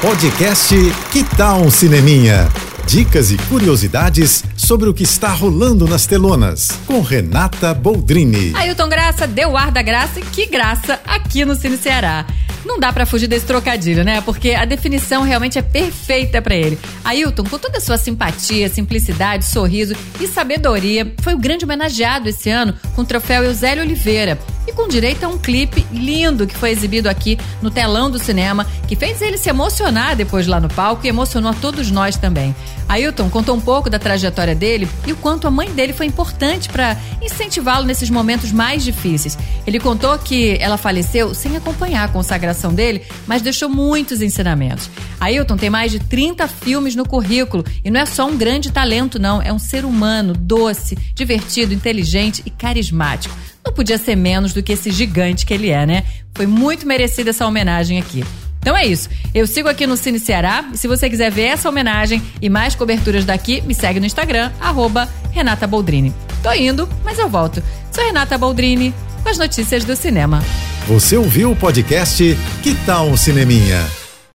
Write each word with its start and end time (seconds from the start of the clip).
Podcast 0.00 0.76
Que 1.10 1.24
Tal 1.36 1.60
um 1.60 1.72
Cineminha? 1.72 2.48
Dicas 2.86 3.32
e 3.32 3.36
curiosidades 3.36 4.44
sobre 4.56 4.88
o 4.88 4.94
que 4.94 5.02
está 5.02 5.30
rolando 5.30 5.88
nas 5.88 6.06
telonas, 6.06 6.68
com 6.86 7.00
Renata 7.00 7.74
Boldrini. 7.74 8.52
Ailton 8.54 8.88
Graça 8.88 9.26
deu 9.26 9.56
ar 9.56 9.72
da 9.72 9.82
graça 9.82 10.20
e 10.20 10.22
que 10.22 10.46
graça 10.46 11.00
aqui 11.04 11.44
no 11.44 11.56
Cine 11.56 11.76
Ceará. 11.76 12.24
Não 12.64 12.78
dá 12.78 12.92
para 12.92 13.06
fugir 13.06 13.26
desse 13.26 13.44
trocadilho, 13.44 14.04
né? 14.04 14.20
Porque 14.20 14.52
a 14.52 14.64
definição 14.64 15.22
realmente 15.24 15.58
é 15.58 15.62
perfeita 15.62 16.40
para 16.40 16.54
ele. 16.54 16.78
Ailton, 17.04 17.42
com 17.42 17.58
toda 17.58 17.78
a 17.78 17.80
sua 17.80 17.98
simpatia, 17.98 18.68
simplicidade, 18.68 19.46
sorriso 19.46 19.96
e 20.20 20.28
sabedoria, 20.28 21.12
foi 21.22 21.34
o 21.34 21.38
grande 21.38 21.64
homenageado 21.64 22.28
esse 22.28 22.48
ano 22.48 22.72
com 22.94 23.02
o 23.02 23.04
troféu 23.04 23.42
Eusélio 23.42 23.82
Oliveira 23.82 24.38
e 24.68 24.72
com 24.72 24.86
direito 24.86 25.24
a 25.24 25.28
um 25.28 25.38
clipe 25.38 25.86
lindo 25.90 26.46
que 26.46 26.54
foi 26.54 26.70
exibido 26.70 27.08
aqui 27.08 27.38
no 27.62 27.70
telão 27.70 28.10
do 28.10 28.18
cinema, 28.18 28.66
que 28.86 28.94
fez 28.94 29.22
ele 29.22 29.38
se 29.38 29.48
emocionar 29.48 30.14
depois 30.14 30.46
lá 30.46 30.60
no 30.60 30.68
palco 30.68 31.06
e 31.06 31.08
emocionou 31.08 31.50
a 31.50 31.54
todos 31.54 31.90
nós 31.90 32.16
também. 32.16 32.54
Ailton 32.86 33.30
contou 33.30 33.56
um 33.56 33.60
pouco 33.60 33.88
da 33.88 33.98
trajetória 33.98 34.54
dele 34.54 34.86
e 35.06 35.12
o 35.12 35.16
quanto 35.16 35.46
a 35.46 35.50
mãe 35.50 35.70
dele 35.70 35.94
foi 35.94 36.04
importante 36.04 36.68
para 36.68 36.98
incentivá-lo 37.22 37.86
nesses 37.86 38.10
momentos 38.10 38.52
mais 38.52 38.84
difíceis. 38.84 39.38
Ele 39.66 39.80
contou 39.80 40.18
que 40.18 40.58
ela 40.60 40.76
faleceu 40.76 41.34
sem 41.34 41.56
acompanhar 41.56 42.04
a 42.04 42.12
consagração 42.12 42.74
dele, 42.74 43.02
mas 43.26 43.40
deixou 43.40 43.70
muitos 43.70 44.20
ensinamentos. 44.20 44.90
Ailton 45.18 45.56
tem 45.56 45.70
mais 45.70 45.92
de 45.92 45.98
30 45.98 46.46
filmes 46.46 46.94
no 46.94 47.08
currículo 47.08 47.64
e 47.82 47.90
não 47.90 48.00
é 48.00 48.06
só 48.06 48.26
um 48.26 48.36
grande 48.36 48.70
talento, 48.70 49.18
não, 49.18 49.40
é 49.40 49.50
um 49.50 49.58
ser 49.58 49.86
humano 49.86 50.34
doce, 50.34 50.94
divertido, 51.14 51.72
inteligente 51.72 52.42
e 52.44 52.50
carismático 52.50 53.34
podia 53.78 53.96
ser 53.96 54.16
menos 54.16 54.52
do 54.52 54.60
que 54.60 54.72
esse 54.72 54.90
gigante 54.90 55.46
que 55.46 55.54
ele 55.54 55.70
é, 55.70 55.86
né? 55.86 56.02
Foi 56.34 56.48
muito 56.48 56.84
merecida 56.84 57.30
essa 57.30 57.46
homenagem 57.46 57.96
aqui. 57.96 58.24
Então 58.58 58.76
é 58.76 58.84
isso. 58.84 59.08
Eu 59.32 59.46
sigo 59.46 59.68
aqui 59.68 59.86
no 59.86 59.96
Cine 59.96 60.18
Ceará 60.18 60.68
e 60.74 60.76
se 60.76 60.88
você 60.88 61.08
quiser 61.08 61.30
ver 61.30 61.44
essa 61.44 61.68
homenagem 61.68 62.20
e 62.42 62.50
mais 62.50 62.74
coberturas 62.74 63.24
daqui, 63.24 63.60
me 63.60 63.76
segue 63.76 64.00
no 64.00 64.06
Instagram, 64.06 64.50
arroba 64.60 65.08
Renata 65.30 65.64
Boldrini. 65.64 66.12
Tô 66.42 66.52
indo, 66.52 66.88
mas 67.04 67.20
eu 67.20 67.28
volto. 67.28 67.62
Sou 67.92 68.04
Renata 68.04 68.36
Boldrini 68.36 68.92
com 69.22 69.28
as 69.28 69.38
notícias 69.38 69.84
do 69.84 69.94
cinema. 69.94 70.42
Você 70.88 71.16
ouviu 71.16 71.52
o 71.52 71.56
podcast 71.56 72.36
Que 72.64 72.74
Tal 72.84 73.06
um 73.06 73.16
Cineminha? 73.16 73.97